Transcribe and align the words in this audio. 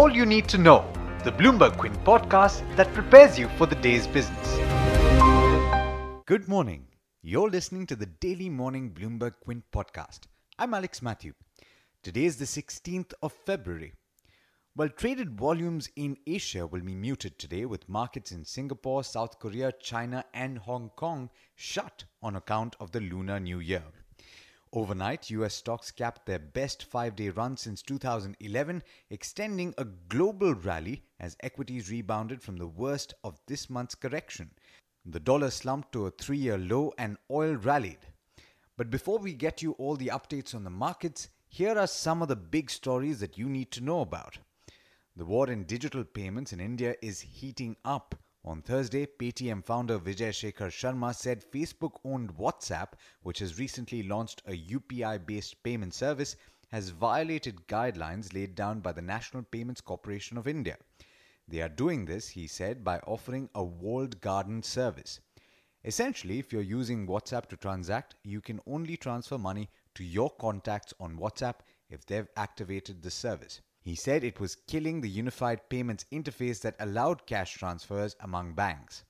all 0.00 0.10
you 0.10 0.24
need 0.24 0.48
to 0.48 0.56
know. 0.56 0.90
The 1.24 1.32
Bloomberg 1.32 1.76
Quint 1.76 2.02
podcast 2.04 2.62
that 2.74 2.90
prepares 2.94 3.38
you 3.38 3.50
for 3.58 3.66
the 3.66 3.74
day's 3.74 4.06
business. 4.06 4.56
Good 6.24 6.48
morning. 6.48 6.86
You're 7.20 7.50
listening 7.50 7.84
to 7.88 7.96
the 7.96 8.06
daily 8.06 8.48
morning 8.48 8.92
Bloomberg 8.98 9.34
Quint 9.44 9.62
podcast. 9.70 10.20
I'm 10.58 10.72
Alex 10.72 11.02
Matthew. 11.02 11.34
Today 12.02 12.24
is 12.24 12.38
the 12.38 12.46
16th 12.46 13.12
of 13.22 13.34
February. 13.44 13.92
Well, 14.74 14.88
traded 14.88 15.38
volumes 15.38 15.90
in 15.96 16.16
Asia 16.26 16.66
will 16.66 16.80
be 16.80 16.94
muted 16.94 17.38
today 17.38 17.66
with 17.66 17.86
markets 17.86 18.32
in 18.32 18.46
Singapore, 18.46 19.04
South 19.04 19.38
Korea, 19.38 19.70
China, 19.82 20.24
and 20.32 20.56
Hong 20.56 20.92
Kong 20.96 21.28
shut 21.54 22.04
on 22.22 22.36
account 22.36 22.74
of 22.80 22.92
the 22.92 23.00
Lunar 23.00 23.38
New 23.38 23.58
Year. 23.58 23.84
Overnight, 24.72 25.30
US 25.30 25.54
stocks 25.56 25.90
capped 25.90 26.26
their 26.26 26.38
best 26.38 26.84
five 26.84 27.16
day 27.16 27.30
run 27.30 27.56
since 27.56 27.82
2011, 27.82 28.84
extending 29.10 29.74
a 29.76 29.84
global 29.84 30.54
rally 30.54 31.02
as 31.18 31.36
equities 31.40 31.90
rebounded 31.90 32.40
from 32.40 32.56
the 32.56 32.68
worst 32.68 33.14
of 33.24 33.40
this 33.46 33.68
month's 33.68 33.96
correction. 33.96 34.52
The 35.04 35.18
dollar 35.18 35.50
slumped 35.50 35.90
to 35.92 36.06
a 36.06 36.12
three 36.12 36.38
year 36.38 36.56
low 36.56 36.92
and 36.98 37.16
oil 37.30 37.56
rallied. 37.56 38.06
But 38.76 38.90
before 38.90 39.18
we 39.18 39.32
get 39.32 39.60
you 39.60 39.72
all 39.72 39.96
the 39.96 40.12
updates 40.14 40.54
on 40.54 40.62
the 40.62 40.70
markets, 40.70 41.28
here 41.48 41.76
are 41.76 41.88
some 41.88 42.22
of 42.22 42.28
the 42.28 42.36
big 42.36 42.70
stories 42.70 43.18
that 43.18 43.36
you 43.36 43.48
need 43.48 43.72
to 43.72 43.80
know 43.80 44.02
about. 44.02 44.38
The 45.16 45.24
war 45.24 45.50
in 45.50 45.64
digital 45.64 46.04
payments 46.04 46.52
in 46.52 46.60
India 46.60 46.94
is 47.02 47.20
heating 47.20 47.76
up. 47.84 48.14
On 48.42 48.62
Thursday, 48.62 49.04
Paytm 49.04 49.62
founder 49.62 49.98
Vijay 49.98 50.32
Shekhar 50.32 50.70
Sharma 50.70 51.14
said 51.14 51.44
Facebook 51.52 52.00
owned 52.06 52.38
WhatsApp, 52.38 52.94
which 53.22 53.40
has 53.40 53.58
recently 53.58 54.02
launched 54.02 54.40
a 54.46 54.56
UPI 54.56 55.26
based 55.26 55.62
payment 55.62 55.92
service, 55.92 56.36
has 56.68 56.88
violated 56.88 57.66
guidelines 57.66 58.32
laid 58.32 58.54
down 58.54 58.80
by 58.80 58.92
the 58.92 59.02
National 59.02 59.42
Payments 59.42 59.82
Corporation 59.82 60.38
of 60.38 60.48
India. 60.48 60.78
They 61.46 61.60
are 61.60 61.68
doing 61.68 62.06
this, 62.06 62.28
he 62.28 62.46
said, 62.46 62.82
by 62.82 63.00
offering 63.00 63.50
a 63.54 63.62
walled 63.62 64.22
garden 64.22 64.62
service. 64.62 65.20
Essentially, 65.84 66.38
if 66.38 66.50
you're 66.50 66.62
using 66.62 67.06
WhatsApp 67.06 67.46
to 67.50 67.58
transact, 67.58 68.14
you 68.22 68.40
can 68.40 68.60
only 68.66 68.96
transfer 68.96 69.36
money 69.36 69.68
to 69.96 70.02
your 70.02 70.30
contacts 70.30 70.94
on 70.98 71.18
WhatsApp 71.18 71.56
if 71.90 72.06
they've 72.06 72.28
activated 72.36 73.02
the 73.02 73.10
service. 73.10 73.60
He 73.82 73.94
said 73.94 74.22
it 74.22 74.38
was 74.38 74.56
killing 74.56 75.00
the 75.00 75.08
unified 75.08 75.68
payments 75.70 76.04
interface 76.12 76.60
that 76.60 76.76
allowed 76.78 77.26
cash 77.26 77.54
transfers 77.54 78.14
among 78.20 78.54
banks. 78.54 79.04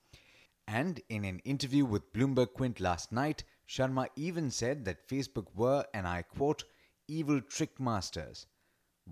And 0.69 1.01
in 1.09 1.25
an 1.25 1.41
interview 1.41 1.85
with 1.85 2.13
Bloomberg 2.13 2.53
Quint 2.55 2.79
last 2.79 3.11
night, 3.11 3.43
Sharma 3.69 4.07
even 4.15 4.51
said 4.51 4.85
that 4.85 5.09
Facebook 5.09 5.47
were, 5.55 5.85
and 5.93 6.07
I 6.07 6.23
quote, 6.23 6.65
evil 7.09 7.41
trick 7.41 7.81
masters. 7.81 8.47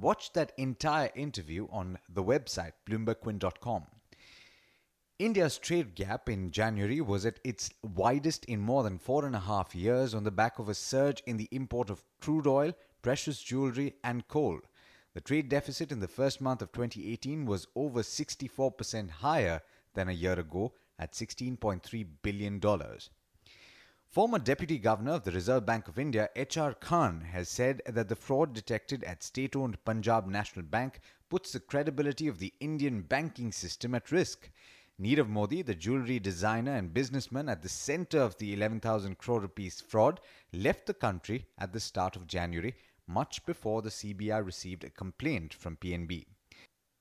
Watch 0.00 0.32
that 0.34 0.52
entire 0.56 1.10
interview 1.16 1.66
on 1.70 1.98
the 2.08 2.22
website 2.22 2.74
bloombergquint.com. 2.86 3.86
India's 5.18 5.58
trade 5.58 5.96
gap 5.96 6.28
in 6.28 6.52
January 6.52 7.00
was 7.00 7.26
at 7.26 7.40
its 7.42 7.70
widest 7.82 8.44
in 8.44 8.60
more 8.60 8.84
than 8.84 8.98
four 8.98 9.24
and 9.24 9.34
a 9.34 9.40
half 9.40 9.74
years 9.74 10.14
on 10.14 10.22
the 10.22 10.30
back 10.30 10.60
of 10.60 10.68
a 10.68 10.74
surge 10.74 11.20
in 11.26 11.36
the 11.36 11.48
import 11.50 11.90
of 11.90 12.04
crude 12.20 12.46
oil, 12.46 12.72
precious 13.02 13.42
jewelry, 13.42 13.96
and 14.04 14.28
coal. 14.28 14.60
The 15.14 15.20
trade 15.20 15.48
deficit 15.48 15.90
in 15.90 16.00
the 16.00 16.08
first 16.08 16.40
month 16.40 16.62
of 16.62 16.72
2018 16.72 17.46
was 17.46 17.66
over 17.74 18.02
64% 18.02 19.10
higher 19.10 19.62
than 19.94 20.08
a 20.08 20.12
year 20.12 20.38
ago 20.38 20.74
at 20.98 21.12
$16.3 21.12 22.06
billion. 22.22 22.60
Former 24.10 24.38
Deputy 24.38 24.78
Governor 24.78 25.12
of 25.12 25.24
the 25.24 25.32
Reserve 25.32 25.66
Bank 25.66 25.88
of 25.88 25.98
India, 25.98 26.30
H.R. 26.34 26.74
Khan, 26.74 27.20
has 27.20 27.48
said 27.48 27.82
that 27.86 28.08
the 28.08 28.16
fraud 28.16 28.54
detected 28.54 29.04
at 29.04 29.22
state 29.22 29.54
owned 29.54 29.82
Punjab 29.84 30.26
National 30.26 30.64
Bank 30.64 31.00
puts 31.28 31.52
the 31.52 31.60
credibility 31.60 32.26
of 32.26 32.38
the 32.38 32.52
Indian 32.60 33.02
banking 33.02 33.52
system 33.52 33.94
at 33.94 34.10
risk. 34.10 34.50
Nirav 35.00 35.28
Modi, 35.28 35.62
the 35.62 35.74
jewelry 35.74 36.18
designer 36.18 36.74
and 36.74 36.94
businessman 36.94 37.48
at 37.48 37.62
the 37.62 37.68
center 37.68 38.18
of 38.20 38.36
the 38.38 38.52
11,000 38.54 39.18
crore 39.18 39.40
rupees 39.40 39.80
fraud, 39.80 40.20
left 40.52 40.86
the 40.86 40.94
country 40.94 41.46
at 41.58 41.72
the 41.72 41.80
start 41.80 42.16
of 42.16 42.26
January 42.26 42.74
much 43.08 43.44
before 43.46 43.82
the 43.82 43.88
CBI 43.88 44.44
received 44.44 44.84
a 44.84 44.90
complaint 44.90 45.54
from 45.54 45.76
PNB. 45.76 46.26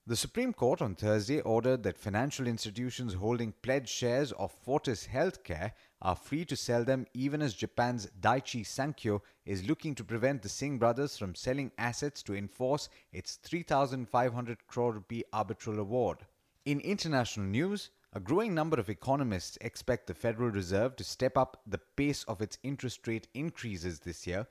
The 0.08 0.16
Supreme 0.16 0.54
Court 0.54 0.82
on 0.82 0.96
Thursday 0.96 1.42
ordered 1.42 1.84
that 1.84 1.98
financial 1.98 2.48
institutions 2.48 3.16
holding 3.16 3.54
pledged 3.62 3.90
shares 3.90 4.32
of 4.32 4.54
Fortis 4.54 5.06
Healthcare 5.06 5.74
are 6.02 6.16
free 6.16 6.46
to 6.46 6.56
sell 6.56 6.86
them 6.86 7.06
even 7.14 7.42
as 7.42 7.54
Japan's 7.54 8.08
Daiichi 8.22 8.66
Sankyo 8.66 9.22
is 9.46 9.68
looking 9.68 9.96
to 9.96 10.06
prevent 10.06 10.42
the 10.42 10.48
Singh 10.48 10.80
brothers 10.80 11.18
from 11.18 11.36
selling 11.36 11.74
assets 11.78 12.24
to 12.24 12.36
enforce 12.36 12.88
its 13.12 13.36
3500 13.44 14.66
crore 14.66 14.94
rupee 14.94 15.26
arbitral 15.34 15.78
award. 15.78 16.26
In 16.64 16.80
international 16.80 17.48
news, 17.48 17.90
a 18.14 18.22
growing 18.22 18.56
number 18.56 18.80
of 18.80 18.90
economists 18.90 19.58
expect 19.60 20.08
the 20.08 20.14
Federal 20.14 20.52
Reserve 20.52 20.96
to 20.96 21.04
step 21.04 21.38
up 21.38 21.62
the 21.68 21.82
pace 21.98 22.24
of 22.24 22.42
its 22.42 22.58
interest 22.64 23.06
rate 23.08 23.28
increases 23.34 24.00
this 24.00 24.26
year 24.26 24.48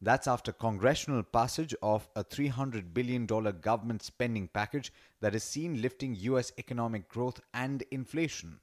that's 0.00 0.28
after 0.28 0.52
congressional 0.52 1.24
passage 1.24 1.74
of 1.82 2.08
a 2.14 2.22
$300 2.22 2.94
billion 2.94 3.26
government 3.26 4.02
spending 4.02 4.46
package 4.46 4.92
that 5.20 5.34
is 5.34 5.42
seen 5.42 5.82
lifting 5.82 6.14
U.S. 6.20 6.52
economic 6.56 7.08
growth 7.08 7.40
and 7.52 7.82
inflation. 7.90 8.60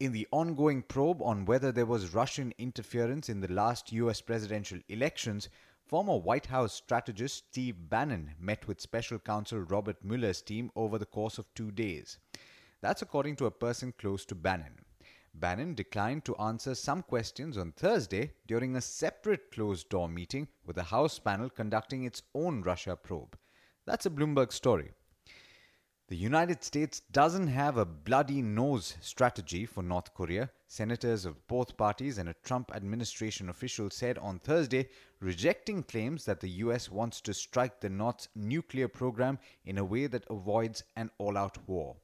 In 0.00 0.12
the 0.12 0.28
ongoing 0.30 0.82
probe 0.82 1.22
on 1.22 1.46
whether 1.46 1.72
there 1.72 1.86
was 1.86 2.14
Russian 2.14 2.52
interference 2.58 3.28
in 3.28 3.40
the 3.40 3.52
last 3.52 3.90
U.S. 3.92 4.20
presidential 4.20 4.78
elections, 4.88 5.48
former 5.86 6.18
White 6.18 6.46
House 6.46 6.74
strategist 6.74 7.46
Steve 7.48 7.88
Bannon 7.88 8.32
met 8.38 8.68
with 8.68 8.82
special 8.82 9.18
counsel 9.18 9.60
Robert 9.60 9.96
Mueller's 10.04 10.42
team 10.42 10.70
over 10.76 10.98
the 10.98 11.06
course 11.06 11.38
of 11.38 11.52
two 11.54 11.70
days. 11.70 12.18
That's 12.82 13.02
according 13.02 13.36
to 13.36 13.46
a 13.46 13.50
person 13.50 13.94
close 13.98 14.24
to 14.26 14.34
Bannon. 14.34 14.84
Bannon 15.40 15.74
declined 15.74 16.24
to 16.24 16.36
answer 16.36 16.74
some 16.74 17.02
questions 17.02 17.56
on 17.56 17.72
Thursday 17.72 18.32
during 18.46 18.74
a 18.74 18.80
separate 18.80 19.50
closed 19.50 19.88
door 19.88 20.08
meeting 20.08 20.48
with 20.66 20.76
the 20.76 20.82
House 20.84 21.18
panel 21.18 21.48
conducting 21.48 22.04
its 22.04 22.22
own 22.34 22.62
Russia 22.62 22.96
probe. 22.96 23.38
That's 23.86 24.06
a 24.06 24.10
Bloomberg 24.10 24.52
story. 24.52 24.92
The 26.08 26.16
United 26.16 26.64
States 26.64 27.00
doesn't 27.12 27.48
have 27.48 27.76
a 27.76 27.84
bloody 27.84 28.40
nose 28.40 28.96
strategy 29.02 29.66
for 29.66 29.82
North 29.82 30.14
Korea, 30.14 30.50
senators 30.66 31.26
of 31.26 31.46
both 31.46 31.76
parties 31.76 32.16
and 32.16 32.30
a 32.30 32.36
Trump 32.42 32.70
administration 32.74 33.50
official 33.50 33.90
said 33.90 34.16
on 34.16 34.38
Thursday, 34.38 34.88
rejecting 35.20 35.82
claims 35.82 36.24
that 36.24 36.40
the 36.40 36.64
US 36.64 36.90
wants 36.90 37.20
to 37.20 37.34
strike 37.34 37.80
the 37.80 37.90
North's 37.90 38.28
nuclear 38.34 38.88
program 38.88 39.38
in 39.66 39.76
a 39.76 39.84
way 39.84 40.06
that 40.06 40.24
avoids 40.30 40.82
an 40.96 41.10
all 41.18 41.36
out 41.36 41.58
war. 41.68 41.96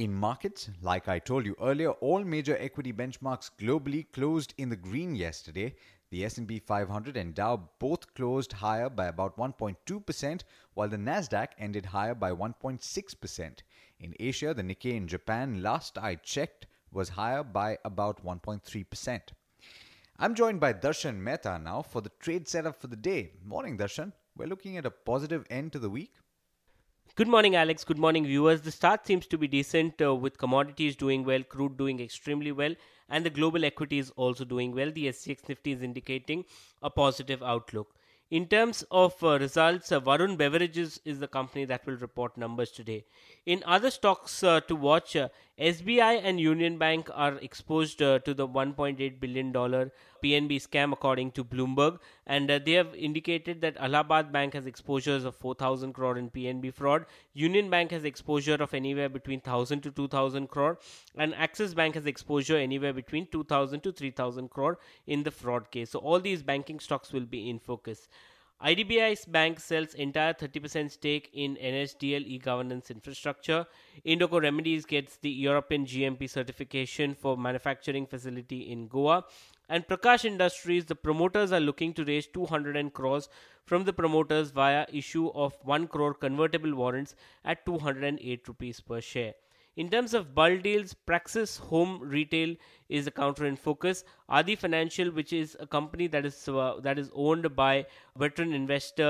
In 0.00 0.14
markets, 0.14 0.70
like 0.80 1.08
I 1.08 1.18
told 1.18 1.44
you 1.44 1.54
earlier, 1.60 1.90
all 1.90 2.24
major 2.24 2.56
equity 2.58 2.90
benchmarks 2.90 3.50
globally 3.60 4.10
closed 4.12 4.54
in 4.56 4.70
the 4.70 4.76
green 4.76 5.14
yesterday. 5.14 5.74
The 6.08 6.24
S&P 6.24 6.58
500 6.58 7.18
and 7.18 7.34
Dow 7.34 7.68
both 7.78 8.14
closed 8.14 8.54
higher 8.54 8.88
by 8.88 9.08
about 9.08 9.36
1.2%, 9.36 10.40
while 10.72 10.88
the 10.88 10.96
Nasdaq 10.96 11.48
ended 11.58 11.84
higher 11.84 12.14
by 12.14 12.30
1.6%. 12.30 13.58
In 13.98 14.14
Asia, 14.18 14.54
the 14.54 14.62
Nikkei 14.62 14.96
in 14.96 15.06
Japan, 15.06 15.62
last 15.62 15.98
I 15.98 16.14
checked, 16.14 16.66
was 16.90 17.10
higher 17.10 17.44
by 17.44 17.76
about 17.84 18.24
1.3%. 18.24 19.20
I'm 20.18 20.34
joined 20.34 20.60
by 20.60 20.72
Darshan 20.72 21.18
Mehta 21.18 21.58
now 21.58 21.82
for 21.82 22.00
the 22.00 22.12
trade 22.20 22.48
setup 22.48 22.80
for 22.80 22.86
the 22.86 22.96
day. 22.96 23.32
Morning, 23.44 23.76
Darshan. 23.76 24.14
We're 24.34 24.48
looking 24.48 24.78
at 24.78 24.86
a 24.86 24.90
positive 24.90 25.44
end 25.50 25.72
to 25.72 25.78
the 25.78 25.90
week. 25.90 26.14
Good 27.16 27.26
morning, 27.26 27.56
Alex. 27.56 27.82
Good 27.82 27.98
morning, 27.98 28.24
viewers. 28.24 28.60
The 28.62 28.70
start 28.70 29.04
seems 29.04 29.26
to 29.26 29.36
be 29.36 29.48
decent 29.48 30.00
uh, 30.00 30.14
with 30.14 30.38
commodities 30.38 30.94
doing 30.94 31.24
well, 31.24 31.42
crude 31.42 31.76
doing 31.76 32.00
extremely 32.00 32.52
well, 32.52 32.74
and 33.08 33.26
the 33.26 33.30
global 33.30 33.64
equity 33.64 33.98
is 33.98 34.10
also 34.10 34.44
doing 34.44 34.72
well. 34.72 34.92
The 34.92 35.08
SGX 35.08 35.48
Nifty 35.48 35.72
is 35.72 35.82
indicating 35.82 36.44
a 36.82 36.88
positive 36.88 37.42
outlook. 37.42 37.94
In 38.30 38.46
terms 38.46 38.84
of 38.92 39.20
uh, 39.24 39.40
results, 39.40 39.90
uh, 39.90 40.00
Varun 40.00 40.38
Beverages 40.38 41.00
is 41.04 41.18
the 41.18 41.26
company 41.26 41.64
that 41.64 41.84
will 41.84 41.96
report 41.96 42.36
numbers 42.36 42.70
today. 42.70 43.04
In 43.44 43.64
other 43.66 43.90
stocks 43.90 44.44
uh, 44.44 44.60
to 44.60 44.76
watch, 44.76 45.16
uh, 45.16 45.30
SBI 45.58 46.20
and 46.22 46.38
Union 46.38 46.78
Bank 46.78 47.10
are 47.12 47.34
exposed 47.38 48.00
uh, 48.00 48.20
to 48.20 48.32
the 48.32 48.46
$1.8 48.46 49.18
billion 49.18 49.90
PNB 50.22 50.56
scam, 50.66 50.92
according 50.92 51.32
to 51.32 51.44
Bloomberg, 51.44 51.98
and 52.26 52.50
uh, 52.50 52.58
they 52.58 52.72
have 52.72 52.94
indicated 52.94 53.60
that 53.60 53.76
Allahabad 53.78 54.32
Bank 54.32 54.54
has 54.54 54.66
exposures 54.66 55.24
of 55.24 55.34
4,000 55.34 55.92
crore 55.92 56.18
in 56.18 56.30
PNB 56.30 56.72
fraud. 56.72 57.06
Union 57.34 57.70
Bank 57.70 57.90
has 57.90 58.04
exposure 58.04 58.54
of 58.54 58.74
anywhere 58.74 59.08
between 59.08 59.40
1,000 59.40 59.80
to 59.82 59.90
2,000 59.90 60.48
crore, 60.48 60.78
and 61.16 61.34
Axis 61.34 61.74
Bank 61.74 61.94
has 61.94 62.06
exposure 62.06 62.56
anywhere 62.56 62.92
between 62.92 63.26
2,000 63.26 63.80
to 63.80 63.92
3,000 63.92 64.50
crore 64.50 64.78
in 65.06 65.22
the 65.22 65.30
fraud 65.30 65.70
case. 65.70 65.90
So 65.90 65.98
all 65.98 66.20
these 66.20 66.42
banking 66.42 66.80
stocks 66.80 67.12
will 67.12 67.26
be 67.26 67.48
in 67.48 67.58
focus. 67.58 68.08
IDBI 68.62 69.30
Bank 69.32 69.58
sells 69.58 69.94
entire 69.94 70.34
30% 70.34 70.90
stake 70.90 71.30
in 71.32 71.56
NSDL 71.56 72.26
e-governance 72.26 72.90
infrastructure. 72.90 73.64
Indoco 74.04 74.42
Remedies 74.42 74.84
gets 74.84 75.16
the 75.16 75.30
European 75.30 75.86
GMP 75.86 76.28
certification 76.28 77.14
for 77.14 77.38
manufacturing 77.38 78.06
facility 78.06 78.70
in 78.70 78.86
Goa. 78.86 79.24
And 79.70 79.86
Prakash 79.88 80.26
Industries, 80.26 80.84
the 80.84 80.94
promoters 80.94 81.52
are 81.52 81.60
looking 81.60 81.94
to 81.94 82.04
raise 82.04 82.26
200 82.26 82.92
crores 82.92 83.30
from 83.64 83.84
the 83.84 83.94
promoters 83.94 84.50
via 84.50 84.84
issue 84.92 85.28
of 85.28 85.54
1 85.62 85.86
crore 85.86 86.12
convertible 86.12 86.74
warrants 86.74 87.14
at 87.46 87.64
208 87.64 88.46
rupees 88.46 88.80
per 88.80 89.00
share. 89.00 89.32
In 89.80 89.88
terms 89.88 90.12
of 90.12 90.34
bulk 90.34 90.62
deals, 90.62 90.92
Praxis 90.92 91.56
Home 91.56 92.00
Retail 92.02 92.54
is 92.90 93.06
a 93.06 93.10
counter 93.10 93.46
in 93.46 93.56
focus. 93.56 94.04
Adi 94.28 94.54
Financial, 94.54 95.10
which 95.10 95.32
is 95.32 95.56
a 95.58 95.66
company 95.66 96.06
that 96.08 96.26
is 96.26 96.36
uh, 96.48 96.74
that 96.82 96.98
is 96.98 97.10
owned 97.14 97.56
by 97.56 97.86
veteran 98.14 98.52
investor 98.52 99.08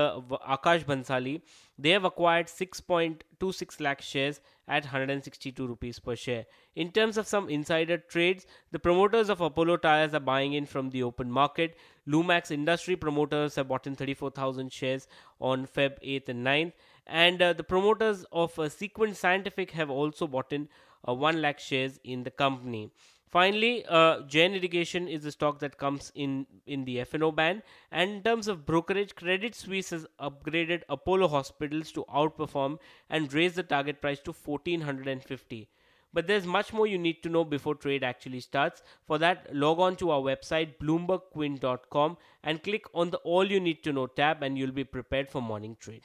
Akash 0.55 0.85
Bhanshali, 0.85 1.41
they 1.77 1.89
have 1.89 2.05
acquired 2.05 2.47
6.26 2.47 3.81
lakh 3.81 4.01
shares 4.01 4.39
at 4.69 4.85
162 4.85 5.67
rupees 5.67 5.99
per 5.99 6.15
share. 6.15 6.45
In 6.75 6.91
terms 6.91 7.17
of 7.17 7.27
some 7.27 7.49
insider 7.49 7.97
trades, 7.97 8.45
the 8.71 8.79
promoters 8.79 9.29
of 9.29 9.41
Apollo 9.41 9.77
Tyres 9.87 10.13
are 10.13 10.21
buying 10.21 10.53
in 10.53 10.65
from 10.65 10.91
the 10.91 11.03
open 11.03 11.29
market. 11.29 11.75
Lumax 12.07 12.49
Industry 12.49 12.95
promoters 12.95 13.55
have 13.55 13.67
bought 13.67 13.87
in 13.87 13.95
34,000 13.95 14.71
shares 14.71 15.09
on 15.41 15.67
Feb 15.67 15.99
8th 16.01 16.29
and 16.29 16.47
9th 16.47 16.73
and 17.07 17.41
uh, 17.41 17.53
the 17.53 17.63
promoters 17.63 18.25
of 18.31 18.57
uh, 18.57 18.69
Sequent 18.69 19.17
Scientific 19.17 19.71
have 19.71 19.89
also 19.89 20.27
bought 20.27 20.53
in 20.53 20.69
uh, 21.07 21.13
1 21.13 21.41
lakh 21.41 21.59
shares 21.59 21.99
in 22.03 22.23
the 22.23 22.31
company. 22.31 22.91
Finally, 23.31 23.85
uh, 23.87 24.21
Jain 24.23 24.53
Irrigation 24.53 25.07
is 25.07 25.23
a 25.23 25.31
stock 25.31 25.59
that 25.59 25.77
comes 25.77 26.11
in 26.15 26.45
in 26.65 26.83
the 26.83 26.99
F&O 26.99 27.31
band. 27.31 27.63
And 27.89 28.11
in 28.11 28.23
terms 28.23 28.49
of 28.49 28.65
brokerage, 28.65 29.15
Credit 29.15 29.55
Suisse 29.55 29.91
has 29.91 30.05
upgraded 30.19 30.81
Apollo 30.89 31.29
Hospitals 31.29 31.93
to 31.93 32.03
outperform 32.13 32.77
and 33.09 33.33
raise 33.33 33.53
the 33.53 33.63
target 33.63 34.01
price 34.01 34.19
to 34.25 34.33
1450. 34.33 35.69
But 36.13 36.27
there's 36.27 36.45
much 36.45 36.73
more 36.73 36.85
you 36.85 36.97
need 36.97 37.23
to 37.23 37.29
know 37.29 37.45
before 37.45 37.75
trade 37.75 38.03
actually 38.03 38.41
starts. 38.41 38.83
For 39.07 39.17
that, 39.19 39.55
log 39.55 39.79
on 39.79 39.95
to 39.97 40.11
our 40.11 40.19
website 40.19 40.77
bloombergquint.com 40.77 42.17
and 42.43 42.63
click 42.63 42.83
on 42.93 43.11
the 43.11 43.19
All 43.19 43.49
You 43.49 43.61
Need 43.61 43.81
to 43.85 43.93
Know 43.93 44.07
tab, 44.07 44.43
and 44.43 44.57
you'll 44.57 44.73
be 44.73 44.83
prepared 44.83 45.29
for 45.29 45.41
morning 45.41 45.77
trade. 45.79 46.03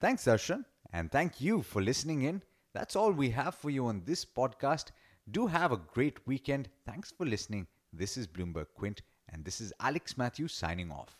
Thanks, 0.00 0.24
Darshan, 0.24 0.64
and 0.92 1.10
thank 1.10 1.40
you 1.40 1.62
for 1.62 1.82
listening 1.82 2.22
in. 2.22 2.42
That's 2.74 2.94
all 2.94 3.10
we 3.12 3.30
have 3.30 3.54
for 3.56 3.70
you 3.70 3.86
on 3.86 4.02
this 4.04 4.24
podcast. 4.24 4.90
Do 5.30 5.46
have 5.48 5.72
a 5.72 5.76
great 5.76 6.24
weekend. 6.26 6.68
Thanks 6.86 7.10
for 7.10 7.26
listening. 7.26 7.66
This 7.92 8.16
is 8.16 8.26
Bloomberg 8.28 8.66
Quint, 8.74 9.02
and 9.28 9.44
this 9.44 9.60
is 9.60 9.72
Alex 9.80 10.16
Matthews 10.16 10.52
signing 10.52 10.92
off. 10.92 11.16